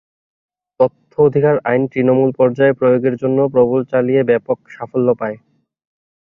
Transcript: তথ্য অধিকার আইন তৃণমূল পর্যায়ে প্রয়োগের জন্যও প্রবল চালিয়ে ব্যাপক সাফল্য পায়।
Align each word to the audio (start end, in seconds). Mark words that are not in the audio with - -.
তথ্য 0.79 1.11
অধিকার 1.21 1.55
আইন 1.69 1.81
তৃণমূল 1.91 2.29
পর্যায়ে 2.39 2.77
প্রয়োগের 2.79 3.15
জন্যও 3.21 3.51
প্রবল 3.53 3.79
চালিয়ে 3.91 4.21
ব্যাপক 4.23 4.57
সাফল্য 4.75 5.07
পায়। 5.19 5.37